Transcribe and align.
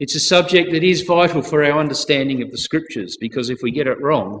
It's 0.00 0.14
a 0.14 0.20
subject 0.20 0.72
that 0.72 0.82
is 0.82 1.02
vital 1.02 1.42
for 1.42 1.62
our 1.62 1.78
understanding 1.78 2.40
of 2.40 2.50
the 2.50 2.56
scriptures 2.56 3.18
because 3.20 3.50
if 3.50 3.58
we 3.62 3.70
get 3.70 3.86
it 3.86 4.00
wrong, 4.00 4.40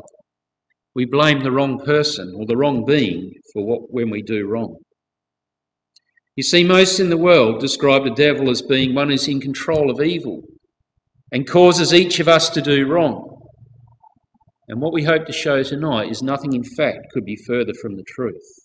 we 0.94 1.04
blame 1.04 1.42
the 1.42 1.52
wrong 1.52 1.78
person 1.84 2.34
or 2.34 2.46
the 2.46 2.56
wrong 2.56 2.86
being 2.86 3.34
for 3.52 3.64
what 3.64 3.92
when 3.92 4.08
we 4.08 4.22
do 4.22 4.48
wrong. 4.48 4.78
You 6.34 6.42
see, 6.42 6.64
most 6.64 6.98
in 6.98 7.10
the 7.10 7.18
world 7.18 7.60
describe 7.60 8.04
the 8.04 8.14
devil 8.14 8.48
as 8.48 8.62
being 8.62 8.94
one 8.94 9.10
who's 9.10 9.28
in 9.28 9.38
control 9.38 9.90
of 9.90 10.00
evil 10.00 10.42
and 11.30 11.46
causes 11.46 11.92
each 11.92 12.20
of 12.20 12.28
us 12.28 12.48
to 12.50 12.62
do 12.62 12.86
wrong. 12.86 13.42
And 14.68 14.80
what 14.80 14.94
we 14.94 15.04
hope 15.04 15.26
to 15.26 15.32
show 15.32 15.62
tonight 15.62 16.10
is 16.10 16.22
nothing, 16.22 16.54
in 16.54 16.64
fact, 16.64 17.10
could 17.12 17.26
be 17.26 17.36
further 17.36 17.74
from 17.74 17.96
the 17.96 18.04
truth. 18.04 18.59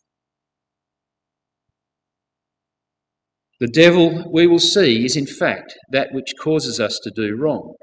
The 3.59 3.67
devil, 3.67 4.29
we 4.31 4.47
will 4.47 4.59
see, 4.59 5.05
is 5.05 5.15
in 5.15 5.25
fact 5.25 5.73
that 5.91 6.11
which 6.11 6.33
causes 6.41 6.79
us 6.79 6.99
to 7.03 7.11
do 7.11 7.35
wrong, 7.35 7.75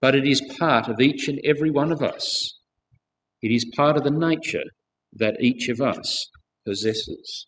but 0.00 0.16
it 0.16 0.26
is 0.26 0.42
part 0.58 0.88
of 0.88 1.00
each 1.00 1.28
and 1.28 1.38
every 1.44 1.70
one 1.70 1.92
of 1.92 2.02
us. 2.02 2.58
It 3.40 3.52
is 3.52 3.70
part 3.76 3.96
of 3.96 4.02
the 4.02 4.10
nature 4.10 4.64
that 5.12 5.40
each 5.40 5.68
of 5.68 5.80
us 5.80 6.26
possesses. 6.66 7.46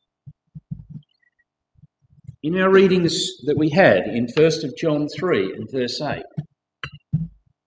In 2.45 2.59
our 2.59 2.70
readings 2.70 3.29
that 3.45 3.56
we 3.56 3.70
had 3.70 4.06
in 4.06 4.27
1st 4.27 4.65
of 4.65 4.77
John 4.77 5.09
3 5.09 5.53
and 5.53 5.69
verse 5.70 6.01
8, 6.01 6.23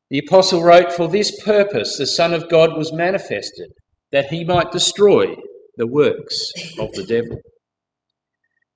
the 0.10 0.20
apostle 0.20 0.64
wrote, 0.64 0.94
For 0.94 1.08
this 1.08 1.44
purpose 1.44 1.98
the 1.98 2.06
Son 2.06 2.34
of 2.34 2.50
God 2.50 2.78
was 2.78 2.94
manifested, 2.94 3.72
that 4.12 4.28
he 4.28 4.44
might 4.46 4.72
destroy 4.72 5.36
the 5.78 5.88
works 5.88 6.52
of 6.80 6.92
the 6.94 7.04
devil. 7.04 7.42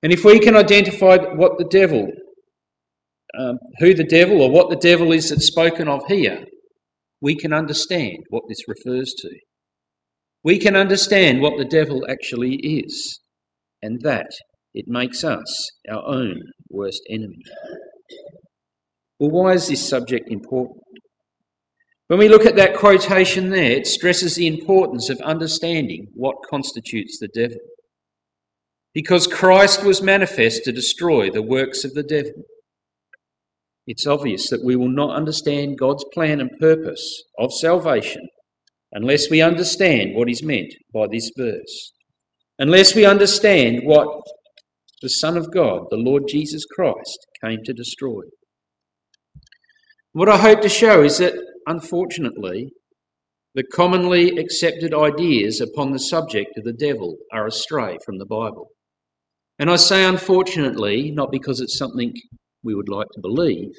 And 0.02 0.12
if 0.12 0.24
we 0.24 0.38
can 0.38 0.56
identify 0.56 1.16
what 1.16 1.58
the 1.58 1.66
devil, 1.70 2.10
um, 3.38 3.58
who 3.78 3.94
the 3.94 4.04
devil 4.04 4.40
or 4.40 4.50
what 4.50 4.70
the 4.70 4.76
devil 4.76 5.12
is 5.12 5.28
that's 5.28 5.46
spoken 5.46 5.88
of 5.88 6.06
here, 6.08 6.44
we 7.20 7.36
can 7.36 7.52
understand 7.52 8.18
what 8.30 8.44
this 8.48 8.66
refers 8.66 9.12
to. 9.18 9.30
We 10.42 10.58
can 10.58 10.74
understand 10.74 11.42
what 11.42 11.58
the 11.58 11.66
devil 11.66 12.06
actually 12.08 12.54
is, 12.56 13.20
and 13.82 14.00
that 14.02 14.30
it 14.72 14.86
makes 14.88 15.22
us 15.22 15.70
our 15.90 16.02
own 16.06 16.40
worst 16.70 17.02
enemy. 17.10 17.42
Well, 19.18 19.30
why 19.30 19.52
is 19.52 19.68
this 19.68 19.86
subject 19.86 20.30
important? 20.30 20.80
When 22.06 22.18
we 22.18 22.28
look 22.30 22.46
at 22.46 22.56
that 22.56 22.74
quotation 22.74 23.50
there, 23.50 23.72
it 23.72 23.86
stresses 23.86 24.34
the 24.34 24.46
importance 24.46 25.10
of 25.10 25.20
understanding 25.20 26.06
what 26.14 26.36
constitutes 26.48 27.18
the 27.20 27.28
devil 27.28 27.58
because 28.94 29.26
Christ 29.26 29.84
was 29.84 30.02
manifest 30.02 30.64
to 30.64 30.72
destroy 30.72 31.30
the 31.30 31.42
works 31.42 31.84
of 31.84 31.94
the 31.94 32.02
devil. 32.02 32.42
It's 33.86 34.06
obvious 34.06 34.50
that 34.50 34.64
we 34.64 34.76
will 34.76 34.90
not 34.90 35.16
understand 35.16 35.78
God's 35.78 36.04
plan 36.12 36.40
and 36.40 36.50
purpose 36.58 37.22
of 37.38 37.52
salvation 37.52 38.28
unless 38.92 39.30
we 39.30 39.40
understand 39.40 40.14
what 40.14 40.28
is 40.28 40.42
meant 40.42 40.74
by 40.92 41.06
this 41.10 41.30
verse, 41.36 41.92
unless 42.58 42.94
we 42.94 43.04
understand 43.04 43.82
what 43.84 44.08
the 45.02 45.08
Son 45.08 45.36
of 45.36 45.52
God, 45.52 45.86
the 45.90 45.96
Lord 45.96 46.24
Jesus 46.28 46.64
Christ, 46.64 47.26
came 47.42 47.62
to 47.64 47.72
destroy. 47.72 48.22
What 50.12 50.28
I 50.28 50.36
hope 50.36 50.60
to 50.62 50.68
show 50.68 51.02
is 51.02 51.18
that, 51.18 51.34
unfortunately, 51.66 52.72
the 53.54 53.62
commonly 53.62 54.36
accepted 54.38 54.92
ideas 54.92 55.60
upon 55.60 55.92
the 55.92 55.98
subject 55.98 56.56
of 56.56 56.64
the 56.64 56.72
devil 56.72 57.16
are 57.32 57.46
astray 57.46 57.96
from 58.04 58.18
the 58.18 58.26
Bible. 58.26 58.70
And 59.60 59.70
I 59.70 59.76
say 59.76 60.04
unfortunately, 60.04 61.10
not 61.10 61.30
because 61.30 61.60
it's 61.60 61.76
something 61.76 62.14
we 62.62 62.74
would 62.74 62.88
like 62.88 63.08
to 63.12 63.20
believe, 63.20 63.74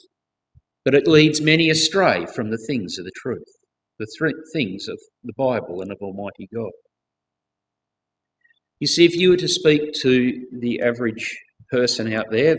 but 0.86 0.94
it 0.94 1.08
leads 1.08 1.42
many 1.42 1.72
astray 1.72 2.28
from 2.28 2.52
the 2.52 2.64
things 2.68 3.00
of 3.00 3.06
the 3.06 3.12
truth, 3.16 3.48
the 3.98 4.06
th- 4.20 4.36
things 4.54 4.88
of 4.88 5.00
the 5.24 5.34
Bible 5.36 5.82
and 5.82 5.92
of 5.92 5.98
Almighty 6.00 6.48
God. 6.54 6.70
You 8.80 8.86
see, 8.86 9.06
if 9.06 9.16
you 9.16 9.32
were 9.32 9.38
to 9.38 9.48
speak 9.48 9.94
to 10.02 10.46
the 10.52 10.82
average 10.82 11.36
person 11.72 12.14
out 12.14 12.30
there 12.30 12.58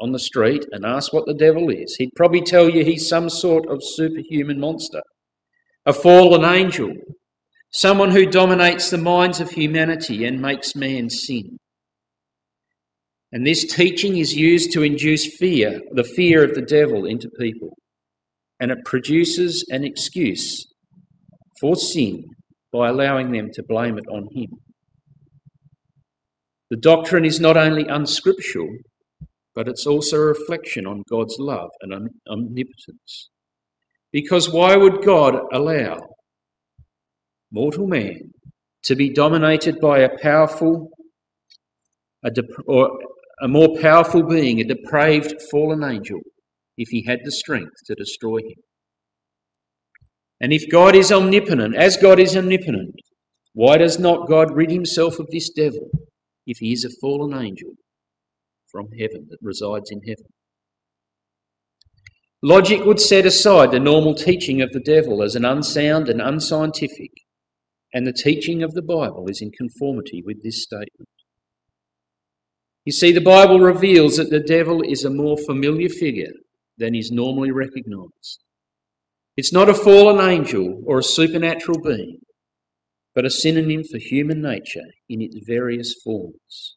on 0.00 0.10
the 0.10 0.18
street 0.18 0.64
and 0.72 0.84
ask 0.84 1.12
what 1.12 1.26
the 1.26 1.34
devil 1.34 1.70
is, 1.70 1.94
he'd 1.94 2.10
probably 2.16 2.42
tell 2.42 2.68
you 2.68 2.84
he's 2.84 3.08
some 3.08 3.30
sort 3.30 3.68
of 3.68 3.78
superhuman 3.80 4.58
monster, 4.58 5.02
a 5.84 5.92
fallen 5.92 6.44
angel, 6.44 6.92
someone 7.70 8.10
who 8.10 8.26
dominates 8.26 8.90
the 8.90 8.98
minds 8.98 9.38
of 9.38 9.50
humanity 9.50 10.24
and 10.24 10.42
makes 10.42 10.74
man 10.74 11.08
sin. 11.08 11.58
And 13.32 13.46
this 13.46 13.64
teaching 13.64 14.18
is 14.18 14.34
used 14.36 14.72
to 14.72 14.82
induce 14.82 15.36
fear, 15.36 15.80
the 15.92 16.04
fear 16.04 16.44
of 16.44 16.54
the 16.54 16.62
devil, 16.62 17.04
into 17.04 17.28
people. 17.38 17.76
And 18.60 18.70
it 18.70 18.84
produces 18.84 19.64
an 19.68 19.84
excuse 19.84 20.66
for 21.60 21.76
sin 21.76 22.24
by 22.72 22.88
allowing 22.88 23.32
them 23.32 23.50
to 23.54 23.62
blame 23.62 23.98
it 23.98 24.06
on 24.08 24.28
him. 24.32 24.50
The 26.70 26.76
doctrine 26.76 27.24
is 27.24 27.40
not 27.40 27.56
only 27.56 27.86
unscriptural, 27.86 28.68
but 29.54 29.68
it's 29.68 29.86
also 29.86 30.16
a 30.16 30.26
reflection 30.26 30.86
on 30.86 31.02
God's 31.08 31.36
love 31.38 31.70
and 31.80 32.10
omnipotence. 32.28 33.30
Because 34.12 34.50
why 34.50 34.76
would 34.76 35.04
God 35.04 35.38
allow 35.52 35.98
mortal 37.50 37.86
man 37.86 38.32
to 38.84 38.94
be 38.94 39.10
dominated 39.10 39.80
by 39.80 40.00
a 40.00 40.18
powerful 40.18 40.90
a 42.24 42.30
or 42.66 42.98
a 43.40 43.48
more 43.48 43.78
powerful 43.80 44.22
being, 44.22 44.60
a 44.60 44.64
depraved 44.64 45.34
fallen 45.50 45.84
angel, 45.84 46.20
if 46.76 46.88
he 46.88 47.04
had 47.06 47.20
the 47.24 47.32
strength 47.32 47.84
to 47.86 47.94
destroy 47.94 48.38
him. 48.38 48.62
And 50.40 50.52
if 50.52 50.70
God 50.70 50.94
is 50.94 51.12
omnipotent, 51.12 51.74
as 51.74 51.96
God 51.96 52.18
is 52.18 52.36
omnipotent, 52.36 52.94
why 53.54 53.78
does 53.78 53.98
not 53.98 54.28
God 54.28 54.54
rid 54.54 54.70
himself 54.70 55.18
of 55.18 55.28
this 55.30 55.50
devil 55.50 55.88
if 56.46 56.58
he 56.58 56.72
is 56.72 56.84
a 56.84 56.90
fallen 57.00 57.32
angel 57.34 57.70
from 58.70 58.88
heaven 58.98 59.26
that 59.30 59.38
resides 59.40 59.90
in 59.90 60.00
heaven? 60.02 60.26
Logic 62.42 62.84
would 62.84 63.00
set 63.00 63.24
aside 63.24 63.70
the 63.70 63.80
normal 63.80 64.14
teaching 64.14 64.60
of 64.60 64.72
the 64.72 64.80
devil 64.80 65.22
as 65.22 65.34
an 65.34 65.44
unsound 65.44 66.08
and 66.08 66.20
unscientific, 66.20 67.10
and 67.94 68.06
the 68.06 68.12
teaching 68.12 68.62
of 68.62 68.74
the 68.74 68.82
Bible 68.82 69.26
is 69.28 69.40
in 69.40 69.50
conformity 69.50 70.22
with 70.24 70.42
this 70.42 70.62
statement. 70.62 71.08
You 72.86 72.92
see, 72.92 73.10
the 73.10 73.20
Bible 73.20 73.58
reveals 73.58 74.16
that 74.16 74.30
the 74.30 74.38
devil 74.38 74.80
is 74.80 75.04
a 75.04 75.10
more 75.10 75.36
familiar 75.36 75.88
figure 75.88 76.32
than 76.78 76.94
is 76.94 77.10
normally 77.10 77.50
recognized. 77.50 78.44
It's 79.36 79.52
not 79.52 79.68
a 79.68 79.74
fallen 79.74 80.26
angel 80.26 80.82
or 80.86 81.00
a 81.00 81.02
supernatural 81.02 81.82
being, 81.82 82.20
but 83.12 83.26
a 83.26 83.30
synonym 83.30 83.82
for 83.82 83.98
human 83.98 84.40
nature 84.40 84.86
in 85.08 85.20
its 85.20 85.36
various 85.44 85.96
forms. 86.04 86.76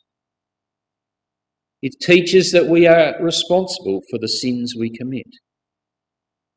It 1.84 1.94
teaches 2.02 2.52
that 2.54 2.66
we 2.66 2.88
are 2.88 3.14
responsible 3.22 4.02
for 4.10 4.18
the 4.18 4.28
sins 4.28 4.74
we 4.76 4.90
commit. 4.90 5.28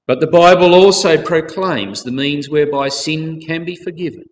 But 0.06 0.20
the 0.20 0.26
Bible 0.28 0.74
also 0.74 1.22
proclaims 1.22 2.02
the 2.02 2.10
means 2.10 2.48
whereby 2.48 2.88
sin 2.88 3.38
can 3.38 3.66
be 3.66 3.76
forgiven 3.76 4.24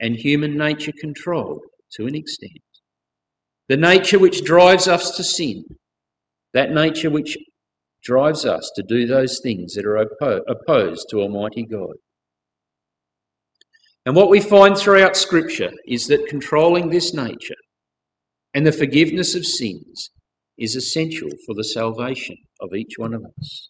and 0.00 0.16
human 0.16 0.56
nature 0.56 0.92
controlled 0.98 1.60
to 1.92 2.06
an 2.06 2.14
extent. 2.14 2.69
The 3.70 3.76
nature 3.76 4.18
which 4.18 4.42
drives 4.42 4.88
us 4.88 5.16
to 5.16 5.22
sin, 5.22 5.62
that 6.54 6.72
nature 6.72 7.08
which 7.08 7.38
drives 8.02 8.44
us 8.44 8.68
to 8.74 8.82
do 8.82 9.06
those 9.06 9.38
things 9.44 9.74
that 9.74 9.86
are 9.86 9.96
opposed 10.48 11.06
to 11.10 11.20
Almighty 11.20 11.62
God. 11.62 11.94
And 14.04 14.16
what 14.16 14.28
we 14.28 14.40
find 14.40 14.76
throughout 14.76 15.16
Scripture 15.16 15.70
is 15.86 16.08
that 16.08 16.26
controlling 16.26 16.90
this 16.90 17.14
nature 17.14 17.54
and 18.54 18.66
the 18.66 18.72
forgiveness 18.72 19.36
of 19.36 19.46
sins 19.46 20.10
is 20.58 20.74
essential 20.74 21.28
for 21.46 21.54
the 21.54 21.62
salvation 21.62 22.38
of 22.60 22.74
each 22.74 22.94
one 22.96 23.14
of 23.14 23.22
us. 23.38 23.68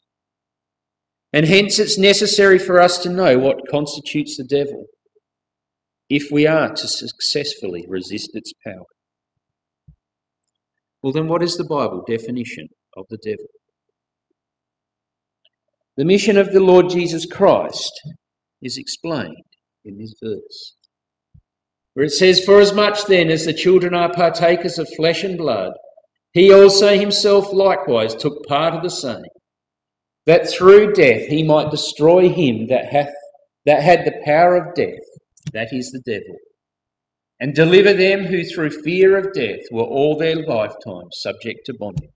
And 1.34 1.44
hence 1.44 1.78
it's 1.78 1.98
necessary 1.98 2.58
for 2.58 2.80
us 2.80 2.96
to 3.00 3.10
know 3.10 3.38
what 3.38 3.68
constitutes 3.70 4.38
the 4.38 4.44
devil 4.44 4.86
if 6.08 6.32
we 6.32 6.46
are 6.46 6.70
to 6.72 6.88
successfully 6.88 7.84
resist 7.86 8.30
its 8.32 8.54
power. 8.66 8.86
Well, 11.02 11.12
then, 11.12 11.28
what 11.28 11.42
is 11.42 11.56
the 11.56 11.64
Bible? 11.64 12.04
Definition 12.06 12.68
of 12.96 13.06
the 13.08 13.18
devil? 13.18 13.46
The 15.96 16.04
mission 16.04 16.36
of 16.36 16.52
the 16.52 16.60
Lord 16.60 16.90
Jesus 16.90 17.26
Christ 17.26 17.92
is 18.62 18.76
explained 18.76 19.36
in 19.84 19.98
this 19.98 20.14
verse, 20.22 20.76
where 21.94 22.04
it 22.04 22.12
says, 22.12 22.44
For 22.44 22.60
as 22.60 22.74
much 22.74 23.06
then 23.06 23.30
as 23.30 23.46
the 23.46 23.54
children 23.54 23.94
are 23.94 24.12
partakers 24.12 24.78
of 24.78 24.88
flesh 24.96 25.24
and 25.24 25.38
blood, 25.38 25.72
he 26.32 26.52
also 26.52 26.96
himself 26.96 27.52
likewise 27.52 28.14
took 28.14 28.46
part 28.46 28.74
of 28.74 28.82
the 28.82 28.90
same, 28.90 29.24
that 30.26 30.48
through 30.48 30.92
death 30.92 31.26
he 31.26 31.42
might 31.42 31.70
destroy 31.70 32.28
him 32.28 32.66
that 32.68 32.92
hath 32.92 33.12
that 33.66 33.82
had 33.82 34.04
the 34.04 34.22
power 34.24 34.56
of 34.56 34.74
death, 34.74 35.04
that 35.52 35.68
is 35.72 35.90
the 35.90 36.00
devil 36.00 36.36
and 37.40 37.54
deliver 37.54 37.94
them 37.94 38.26
who 38.26 38.44
through 38.44 38.70
fear 38.70 39.16
of 39.16 39.32
death 39.32 39.60
were 39.72 39.82
all 39.82 40.16
their 40.16 40.36
lifetime 40.36 41.08
subject 41.12 41.60
to 41.64 41.74
bondage. 41.74 42.10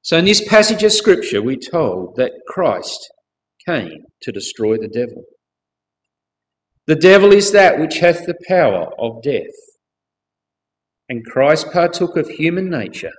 So, 0.00 0.16
in 0.16 0.24
this 0.24 0.46
passage 0.48 0.82
of 0.82 0.92
Scripture, 0.92 1.42
we're 1.42 1.56
told 1.56 2.16
that 2.16 2.32
Christ 2.48 3.08
came 3.68 4.06
to 4.22 4.32
destroy 4.32 4.76
the 4.78 4.88
devil. 4.88 5.24
The 6.86 6.96
devil 6.96 7.32
is 7.32 7.52
that 7.52 7.78
which 7.78 7.98
hath 7.98 8.26
the 8.26 8.34
power 8.48 8.88
of 8.98 9.22
death. 9.22 9.44
And 11.08 11.24
Christ 11.24 11.70
partook 11.72 12.16
of 12.16 12.28
human 12.28 12.68
nature 12.68 13.12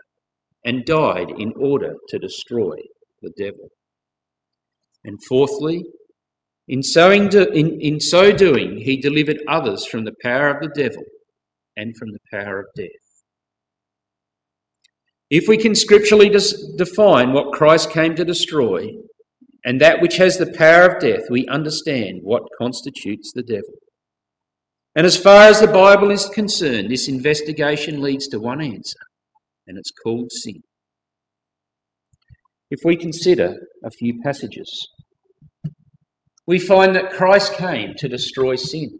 and 0.66 0.84
died 0.84 1.30
in 1.38 1.54
order 1.58 1.94
to 2.10 2.20
destroy 2.20 2.76
the 3.22 3.32
devil. 3.38 3.70
And 5.06 5.20
fourthly, 5.28 5.86
in 6.68 6.82
so, 6.82 7.12
in, 7.12 7.30
in 7.82 8.00
so 8.00 8.32
doing, 8.32 8.78
he 8.78 8.98
delivered 8.98 9.40
others 9.48 9.86
from 9.86 10.06
the 10.06 10.16
power 10.22 10.50
of 10.50 10.62
the 10.62 10.82
devil 10.82 11.04
and 11.76 11.96
from 11.98 12.10
the 12.12 12.20
power 12.32 12.60
of 12.60 12.66
death. 12.76 12.88
If 15.30 15.48
we 15.48 15.58
can 15.58 15.76
scripturally 15.76 16.30
define 16.30 17.34
what 17.34 17.54
Christ 17.54 17.90
came 17.90 18.16
to 18.16 18.24
destroy 18.24 18.92
and 19.66 19.82
that 19.82 20.02
which 20.02 20.18
has 20.18 20.38
the 20.38 20.54
power 20.54 20.92
of 20.92 21.02
death, 21.02 21.24
we 21.30 21.48
understand 21.48 22.20
what 22.22 22.44
constitutes 22.58 23.32
the 23.34 23.44
devil. 23.44 23.74
And 24.96 25.08
as 25.08 25.18
far 25.18 25.48
as 25.48 25.60
the 25.60 25.68
Bible 25.68 26.12
is 26.12 26.30
concerned, 26.30 26.92
this 26.92 27.08
investigation 27.08 28.00
leads 28.02 28.28
to 28.28 28.40
one 28.40 28.62
answer, 28.62 29.00
and 29.66 29.78
it's 29.78 29.92
called 30.04 30.32
sin. 30.32 30.62
If 32.70 32.82
we 32.86 32.96
consider 32.96 33.56
a 33.84 33.90
few 33.90 34.22
passages, 34.22 34.88
we 36.46 36.60
find 36.60 36.96
that 36.96 37.12
Christ 37.12 37.54
came 37.56 37.94
to 37.98 38.10
destroy 38.10 38.56
sin. 38.56 39.00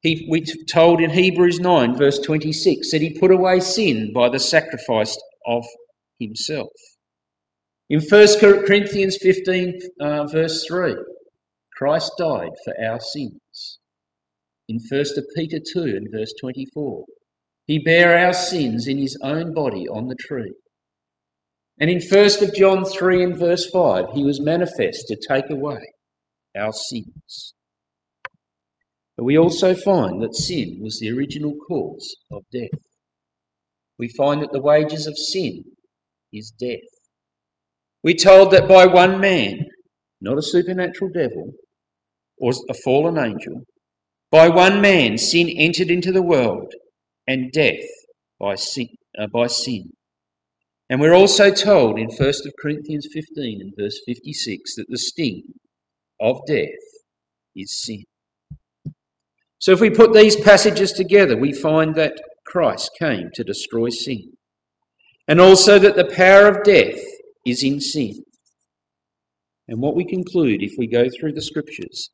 He, 0.00 0.26
we 0.30 0.44
told 0.70 1.00
in 1.00 1.10
Hebrews 1.10 1.58
9, 1.58 1.96
verse 1.96 2.20
26, 2.20 2.90
that 2.92 3.02
he 3.02 3.18
put 3.18 3.32
away 3.32 3.60
sin 3.60 4.12
by 4.14 4.28
the 4.28 4.38
sacrifice 4.38 5.18
of 5.46 5.64
himself. 6.20 6.70
In 7.90 8.00
1 8.00 8.28
Corinthians 8.38 9.16
15, 9.20 9.80
uh, 10.00 10.26
verse 10.26 10.64
3, 10.66 10.94
Christ 11.76 12.12
died 12.18 12.50
for 12.64 12.74
our 12.84 13.00
sins. 13.00 13.78
In 14.68 14.78
1 14.90 15.04
Peter 15.34 15.58
2 15.58 15.80
and 15.80 16.08
verse 16.12 16.32
24, 16.40 17.04
he 17.66 17.78
bare 17.78 18.26
our 18.26 18.34
sins 18.34 18.86
in 18.86 18.98
his 18.98 19.18
own 19.22 19.54
body 19.54 19.88
on 19.88 20.06
the 20.06 20.16
tree. 20.16 20.52
And 21.80 21.90
in 21.90 22.00
1 22.00 22.30
John 22.56 22.84
3 22.84 23.22
and 23.22 23.38
verse 23.38 23.68
5, 23.70 24.06
he 24.14 24.24
was 24.24 24.40
manifest 24.40 25.06
to 25.08 25.16
take 25.16 25.48
away 25.48 25.80
our 26.56 26.72
sins. 26.72 27.54
But 29.16 29.24
we 29.24 29.38
also 29.38 29.74
find 29.74 30.22
that 30.22 30.34
sin 30.34 30.78
was 30.80 30.98
the 30.98 31.10
original 31.10 31.54
cause 31.68 32.16
of 32.32 32.42
death. 32.52 32.80
We 33.98 34.08
find 34.08 34.42
that 34.42 34.52
the 34.52 34.60
wages 34.60 35.06
of 35.06 35.16
sin 35.16 35.64
is 36.32 36.52
death. 36.58 36.78
We're 38.02 38.14
told 38.14 38.52
that 38.52 38.68
by 38.68 38.86
one 38.86 39.20
man, 39.20 39.66
not 40.20 40.38
a 40.38 40.42
supernatural 40.42 41.10
devil 41.12 41.52
or 42.38 42.52
a 42.70 42.74
fallen 42.74 43.18
angel, 43.18 43.64
by 44.30 44.48
one 44.48 44.80
man 44.80 45.18
sin 45.18 45.48
entered 45.48 45.90
into 45.90 46.12
the 46.12 46.22
world, 46.22 46.72
and 47.26 47.50
death 47.50 47.84
by 48.38 48.54
sin. 48.54 48.88
Uh, 49.18 49.26
by 49.32 49.46
sin. 49.46 49.90
And 50.90 51.00
we're 51.00 51.14
also 51.14 51.50
told 51.50 51.98
in 51.98 52.08
1 52.08 52.32
Corinthians 52.60 53.06
15 53.12 53.60
and 53.60 53.72
verse 53.78 54.00
56 54.06 54.76
that 54.76 54.86
the 54.88 54.98
sting 54.98 55.42
of 56.20 56.40
death 56.46 56.68
is 57.54 57.82
sin. 57.82 58.04
So 59.58 59.72
if 59.72 59.80
we 59.80 59.90
put 59.90 60.12
these 60.12 60.36
passages 60.36 60.92
together, 60.92 61.36
we 61.36 61.52
find 61.52 61.94
that 61.96 62.20
Christ 62.46 62.90
came 62.98 63.30
to 63.34 63.44
destroy 63.44 63.90
sin. 63.90 64.32
And 65.26 65.40
also 65.40 65.78
that 65.78 65.96
the 65.96 66.06
power 66.06 66.48
of 66.48 66.64
death 66.64 66.98
is 67.44 67.62
in 67.62 67.80
sin. 67.80 68.24
And 69.66 69.82
what 69.82 69.94
we 69.94 70.06
conclude 70.06 70.62
if 70.62 70.72
we 70.78 70.86
go 70.86 71.08
through 71.10 71.32
the 71.32 71.42
scriptures 71.42 72.10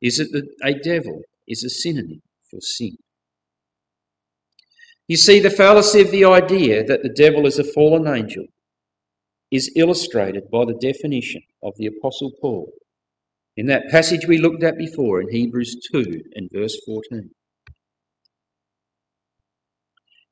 is 0.00 0.18
that 0.18 0.46
a 0.62 0.74
devil 0.74 1.22
is 1.48 1.64
a 1.64 1.70
synonym 1.70 2.22
for 2.48 2.60
sin. 2.60 2.96
You 5.08 5.16
see, 5.16 5.40
the 5.40 5.50
fallacy 5.50 6.00
of 6.00 6.10
the 6.10 6.24
idea 6.24 6.84
that 6.84 7.02
the 7.02 7.08
devil 7.08 7.46
is 7.46 7.58
a 7.58 7.64
fallen 7.64 8.06
angel 8.06 8.46
is 9.50 9.70
illustrated 9.76 10.50
by 10.50 10.64
the 10.64 10.78
definition 10.80 11.42
of 11.62 11.74
the 11.76 11.86
Apostle 11.86 12.32
Paul 12.40 12.72
in 13.56 13.66
that 13.66 13.90
passage 13.90 14.26
we 14.26 14.38
looked 14.38 14.62
at 14.62 14.78
before 14.78 15.20
in 15.20 15.30
Hebrews 15.30 15.76
2 15.92 16.22
and 16.34 16.48
verse 16.52 16.78
14. 16.86 17.30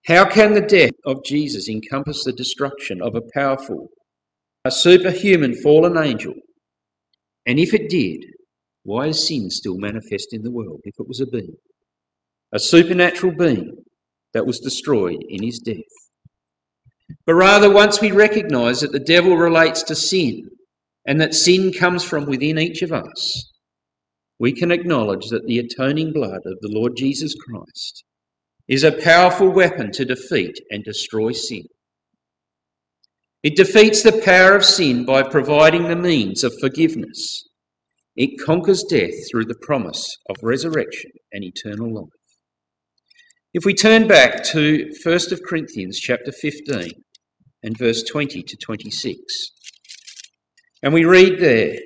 How 0.07 0.25
can 0.25 0.55
the 0.55 0.63
death 0.63 0.95
of 1.05 1.25
Jesus 1.25 1.69
encompass 1.69 2.25
the 2.25 2.33
destruction 2.33 3.03
of 3.03 3.15
a 3.15 3.23
powerful, 3.35 3.89
a 4.65 4.71
superhuman 4.71 5.55
fallen 5.55 5.99
angel? 5.99 6.35
And 7.47 7.59
if 7.59 7.75
it 7.75 7.91
did, 7.91 8.25
why 8.83 9.09
is 9.09 9.27
sin 9.27 9.51
still 9.51 9.77
manifest 9.77 10.33
in 10.33 10.43
the 10.43 10.51
world 10.51 10.81
if 10.85 10.95
it 10.99 11.07
was 11.07 11.21
a 11.21 11.27
being? 11.27 11.57
A 12.53 12.59
supernatural 12.59 13.33
being 13.37 13.85
that 14.33 14.47
was 14.47 14.61
destroyed 14.61 15.23
in 15.29 15.43
his 15.43 15.59
death. 15.59 15.77
But 17.27 17.35
rather, 17.35 17.71
once 17.71 18.01
we 18.01 18.13
recognize 18.13 18.81
that 18.81 18.93
the 18.93 19.01
devil 19.01 19.37
relates 19.37 19.83
to 19.85 19.95
sin 19.95 20.43
and 21.07 21.21
that 21.21 21.35
sin 21.35 21.73
comes 21.73 22.05
from 22.05 22.27
within 22.27 22.59
each 22.59 22.83
of 22.83 22.93
us, 22.93 23.51
we 24.39 24.53
can 24.53 24.71
acknowledge 24.71 25.29
that 25.29 25.47
the 25.47 25.59
atoning 25.59 26.13
blood 26.13 26.41
of 26.47 26.59
the 26.61 26.71
Lord 26.73 26.93
Jesus 26.97 27.35
Christ 27.35 28.05
is 28.69 28.85
a 28.85 28.93
powerful 28.93 29.51
weapon 29.51 29.91
to 29.93 30.05
defeat 30.05 30.59
and 30.71 30.85
destroy 30.85 31.33
sin. 31.33 31.65
It 33.43 33.57
defeats 33.57 34.03
the 34.03 34.21
power 34.25 34.55
of 34.55 34.65
sin 34.65 35.05
by 35.05 35.23
providing 35.23 35.89
the 35.89 35.97
means 35.97 36.45
of 36.45 36.53
forgiveness. 36.61 37.43
It 38.17 38.39
conquers 38.39 38.85
death 38.89 39.15
through 39.31 39.47
the 39.47 39.59
promise 39.63 40.07
of 40.29 40.37
resurrection 40.43 41.11
and 41.33 41.43
eternal 41.43 41.93
life. 41.93 42.20
If 43.53 43.65
we 43.65 43.75
turn 43.75 44.07
back 44.07 44.45
to 44.53 44.93
1 45.03 45.19
Corinthians 45.45 45.99
chapter 45.99 46.31
15 46.31 46.93
and 47.65 47.77
verse 47.77 48.05
20 48.05 48.45
to 48.45 48.57
26, 48.57 49.19
and 50.85 50.95
we 50.95 51.05
read 51.05 51.41
there, 51.41 51.79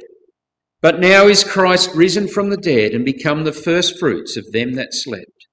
But 0.82 1.00
now 1.00 1.26
is 1.26 1.42
Christ 1.42 1.88
risen 1.94 2.28
from 2.28 2.50
the 2.50 2.58
dead 2.58 2.92
and 2.92 3.02
become 3.02 3.44
the 3.44 3.52
firstfruits 3.52 4.36
of 4.36 4.52
them 4.52 4.74
that 4.74 4.92
slept. 4.92 5.46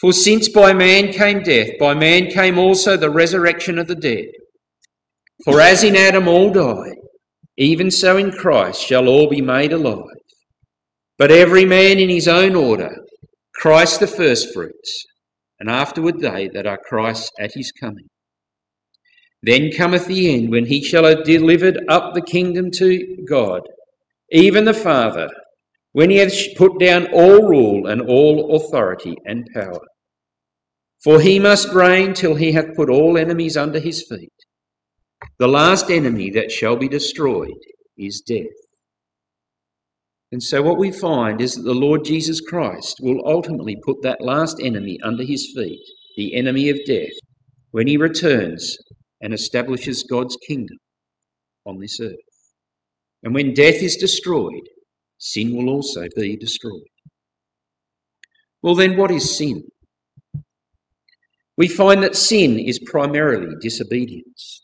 For 0.00 0.14
since 0.14 0.48
by 0.48 0.72
man 0.72 1.12
came 1.12 1.42
death, 1.42 1.72
by 1.78 1.92
man 1.92 2.30
came 2.30 2.58
also 2.58 2.96
the 2.96 3.10
resurrection 3.10 3.78
of 3.78 3.88
the 3.88 3.94
dead. 3.94 4.28
For 5.44 5.60
as 5.60 5.84
in 5.84 5.96
Adam 5.96 6.28
all 6.28 6.50
die, 6.50 6.94
even 7.58 7.90
so 7.90 8.16
in 8.16 8.32
Christ 8.32 8.80
shall 8.80 9.06
all 9.06 9.28
be 9.28 9.42
made 9.42 9.74
alive. 9.74 10.06
But 11.18 11.30
every 11.30 11.66
man 11.66 11.98
in 11.98 12.08
his 12.08 12.26
own 12.26 12.54
order 12.54 13.03
Christ 13.54 14.00
the 14.00 14.06
firstfruits, 14.06 15.04
and 15.60 15.70
afterward 15.70 16.20
they 16.20 16.48
that 16.52 16.66
are 16.66 16.78
Christ's 16.78 17.30
at 17.38 17.54
his 17.54 17.72
coming. 17.72 18.08
Then 19.42 19.70
cometh 19.70 20.06
the 20.06 20.34
end, 20.34 20.50
when 20.50 20.66
he 20.66 20.82
shall 20.82 21.04
have 21.04 21.24
delivered 21.24 21.78
up 21.88 22.14
the 22.14 22.22
kingdom 22.22 22.70
to 22.72 23.16
God, 23.28 23.62
even 24.30 24.64
the 24.64 24.74
Father, 24.74 25.28
when 25.92 26.10
he 26.10 26.16
hath 26.16 26.56
put 26.56 26.78
down 26.80 27.06
all 27.12 27.48
rule 27.48 27.86
and 27.86 28.00
all 28.00 28.56
authority 28.56 29.16
and 29.24 29.46
power. 29.54 29.86
For 31.04 31.20
he 31.20 31.38
must 31.38 31.72
reign 31.74 32.14
till 32.14 32.34
he 32.34 32.52
hath 32.52 32.74
put 32.74 32.88
all 32.88 33.18
enemies 33.18 33.56
under 33.56 33.78
his 33.78 34.04
feet. 34.08 34.32
The 35.38 35.46
last 35.48 35.90
enemy 35.90 36.30
that 36.30 36.50
shall 36.50 36.76
be 36.76 36.88
destroyed 36.88 37.60
is 37.98 38.22
death. 38.26 38.63
And 40.32 40.42
so, 40.42 40.62
what 40.62 40.78
we 40.78 40.90
find 40.90 41.40
is 41.40 41.54
that 41.54 41.62
the 41.62 41.74
Lord 41.74 42.04
Jesus 42.04 42.40
Christ 42.40 42.98
will 43.00 43.22
ultimately 43.26 43.76
put 43.84 44.02
that 44.02 44.20
last 44.20 44.58
enemy 44.60 44.98
under 45.02 45.22
his 45.22 45.52
feet, 45.54 45.80
the 46.16 46.34
enemy 46.34 46.70
of 46.70 46.78
death, 46.86 47.12
when 47.70 47.86
he 47.86 47.96
returns 47.96 48.76
and 49.20 49.32
establishes 49.32 50.02
God's 50.02 50.36
kingdom 50.46 50.78
on 51.64 51.78
this 51.78 52.00
earth. 52.00 52.16
And 53.22 53.34
when 53.34 53.54
death 53.54 53.76
is 53.76 53.96
destroyed, 53.96 54.68
sin 55.18 55.56
will 55.56 55.70
also 55.70 56.06
be 56.16 56.36
destroyed. 56.36 56.82
Well, 58.62 58.74
then, 58.74 58.96
what 58.96 59.10
is 59.10 59.36
sin? 59.36 59.62
We 61.56 61.68
find 61.68 62.02
that 62.02 62.16
sin 62.16 62.58
is 62.58 62.80
primarily 62.80 63.54
disobedience. 63.60 64.63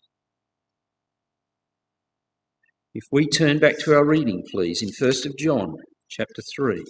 If 2.93 3.05
we 3.13 3.29
turn 3.29 3.61
back 3.61 3.79
to 3.81 3.95
our 3.95 4.05
reading, 4.05 4.43
please, 4.51 4.83
in 4.83 4.91
1 4.99 5.11
of 5.25 5.37
John 5.39 5.77
chapter 6.09 6.43
3 6.57 6.85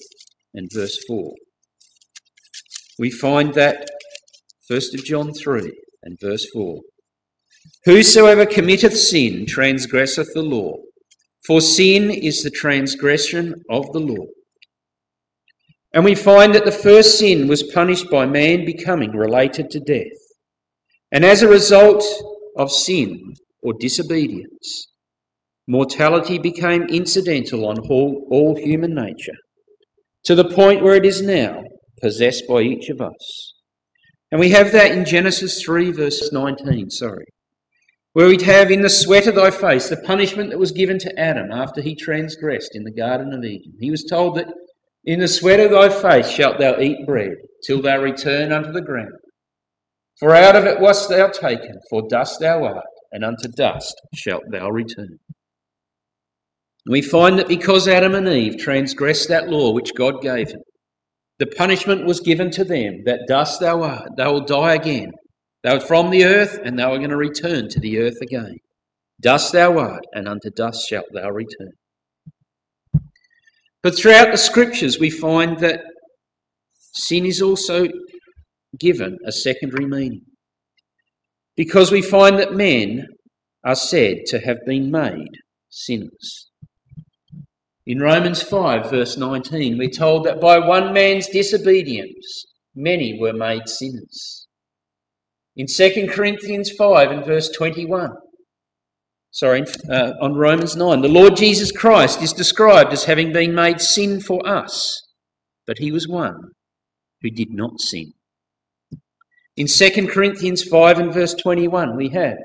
and 0.55 0.71
verse 0.73 0.99
4, 1.07 1.33
we 2.99 3.11
find 3.11 3.53
that 3.53 3.87
1 4.69 4.79
of 4.95 5.05
John 5.05 5.35
3 5.35 5.71
and 6.05 6.19
verse 6.19 6.49
4 6.55 6.81
Whosoever 7.85 8.47
committeth 8.47 8.97
sin 8.97 9.45
transgresseth 9.45 10.33
the 10.33 10.43
law, 10.43 10.77
for 11.47 11.61
sin 11.61 12.11
is 12.11 12.43
the 12.43 12.51
transgression 12.51 13.63
of 13.69 13.93
the 13.93 14.01
law. 14.01 14.27
And 15.93 16.05
we 16.05 16.15
find 16.15 16.55
that 16.55 16.65
the 16.65 16.73
first 16.73 17.19
sin 17.19 17.47
was 17.47 17.63
punished 17.63 18.11
by 18.11 18.25
man 18.25 18.65
becoming 18.65 19.13
related 19.13 19.71
to 19.71 19.81
death. 19.81 20.19
And 21.13 21.27
as 21.27 21.43
a 21.43 21.49
result, 21.49 22.05
of 22.57 22.71
sin 22.71 23.35
or 23.63 23.73
disobedience, 23.79 24.90
mortality 25.67 26.39
became 26.39 26.83
incidental 26.85 27.67
on 27.67 27.79
all, 27.89 28.27
all 28.31 28.57
human 28.57 28.95
nature, 28.95 29.37
to 30.25 30.35
the 30.35 30.49
point 30.49 30.83
where 30.83 30.97
it 30.97 31.07
is 31.07 31.23
now 31.23 31.63
possessed 32.01 32.45
by 32.49 32.61
each 32.63 32.89
of 32.89 33.01
us. 33.01 33.55
And 34.31 34.41
we 34.41 34.51
have 34.51 34.73
that 34.73 34.93
in 34.93 35.05
Genesis 35.05 35.63
3, 35.63 35.93
verse 35.93 36.33
19, 36.33 36.91
sorry, 36.91 37.27
where 38.13 38.29
we'd 38.29 38.43
have 38.43 38.71
in 38.71 38.83
the 38.83 38.89
sweat 38.89 39.27
of 39.27 39.35
thy 39.35 39.51
face 39.51 39.89
the 39.89 39.97
punishment 39.97 40.51
that 40.51 40.59
was 40.59 40.73
given 40.73 40.99
to 41.01 41.19
Adam 41.19 41.51
after 41.53 41.81
he 41.81 41.95
transgressed 41.95 42.71
in 42.75 42.85
the 42.85 42.93
Garden 42.93 43.33
of 43.33 43.45
Eden. 43.45 43.73
He 43.81 43.91
was 43.91 44.05
told 44.05 44.37
that 44.37 44.53
in 45.05 45.21
the 45.21 45.29
sweat 45.29 45.61
of 45.61 45.71
thy 45.71 45.89
face 45.89 46.29
shalt 46.29 46.59
thou 46.59 46.79
eat 46.79 47.07
bread, 47.07 47.35
till 47.67 47.81
thou 47.81 48.01
return 48.01 48.53
unto 48.53 48.73
the 48.73 48.83
ground. 48.83 49.15
For 50.19 50.35
out 50.35 50.55
of 50.55 50.65
it 50.65 50.81
wast 50.81 51.09
thou 51.09 51.29
taken, 51.29 51.77
for 51.89 52.07
dust 52.09 52.41
thou 52.41 52.65
art, 52.65 52.85
and 53.11 53.25
unto 53.25 53.49
dust 53.49 53.95
shalt 54.15 54.43
thou 54.51 54.69
return. 54.69 55.19
We 56.87 57.03
find 57.03 57.39
that 57.39 57.49
because 57.49 57.89
Adam 57.89 58.15
and 58.15 58.29
Eve 58.29 58.57
transgressed 58.59 59.29
that 59.29 59.49
law 59.49 59.73
which 59.73 59.95
God 59.95 60.23
gave 60.23 60.49
them, 60.49 60.63
the 61.39 61.47
punishment 61.47 62.07
was 62.07 62.21
given 62.21 62.51
to 62.53 62.65
them 62.65 63.03
that 63.05 63.27
dust 63.29 63.61
thou 63.61 63.83
art, 63.83 64.11
they 64.17 64.27
will 64.27 64.45
die 64.45 64.75
again. 64.75 65.11
They 65.63 65.73
were 65.75 65.81
from 65.81 66.11
the 66.11 66.25
earth, 66.25 66.59
and 66.65 66.79
they 66.79 66.87
were 66.87 66.99
going 66.99 67.11
to 67.11 67.17
return 67.17 67.69
to 67.69 67.81
the 67.81 67.99
earth 67.99 68.21
again. 68.23 68.57
Dust 69.21 69.53
thou 69.53 69.79
art, 69.79 70.05
and 70.13 70.27
unto 70.27 70.51
dust 70.51 70.89
shalt 70.89 71.07
thou 71.13 71.31
return. 71.31 71.73
But 73.83 73.97
throughout 73.97 74.33
the 74.33 74.39
scriptures, 74.39 74.99
we 74.99 75.11
find 75.11 75.59
that 75.61 75.83
sin 76.73 77.27
is 77.27 77.41
also 77.43 77.89
given 78.79 79.19
a 79.27 79.33
secondary 79.33 79.87
meaning. 79.87 80.23
Because 81.57 81.91
we 81.91 82.03
find 82.03 82.39
that 82.39 82.55
men 82.55 83.07
are 83.65 83.75
said 83.75 84.25
to 84.27 84.41
have 84.41 84.59
been 84.67 84.91
made 84.91 85.33
sinners. 85.69 86.50
In 87.91 87.99
Romans 87.99 88.41
5, 88.41 88.89
verse 88.89 89.17
19, 89.17 89.77
we're 89.77 89.91
told 89.91 90.25
that 90.25 90.41
by 90.41 90.61
one 90.61 90.93
man's 90.93 91.27
disobedience, 91.27 92.47
many 92.73 93.19
were 93.19 93.33
made 93.33 93.69
sinners. 93.69 94.47
In 95.57 95.67
2 95.67 96.07
Corinthians 96.09 96.71
5 96.71 97.11
and 97.11 97.27
verse 97.27 97.49
21, 97.49 98.13
sorry, 99.33 99.65
uh, 99.91 100.13
on 100.21 100.35
Romans 100.35 100.77
9, 100.77 101.01
the 101.01 101.09
Lord 101.09 101.35
Jesus 101.35 101.73
Christ 101.73 102.23
is 102.23 102.33
described 102.33 102.93
as 102.93 103.07
having 103.07 103.33
been 103.33 103.57
made 103.57 103.81
sin 103.81 104.21
for 104.21 104.41
us, 104.47 105.03
but 105.67 105.79
he 105.79 105.91
was 105.91 106.07
one 106.07 106.53
who 107.23 107.31
did 107.31 107.51
not 107.51 107.81
sin. 107.81 108.13
In 109.57 109.67
2 109.67 110.07
Corinthians 110.07 110.63
5 110.63 110.99
and 111.01 111.13
verse 111.13 111.35
21, 111.35 111.97
we 111.97 112.11
have, 112.11 112.39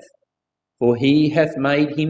For 0.79 0.95
he 0.95 1.29
hath 1.29 1.55
made 1.55 1.91
him 1.91 2.03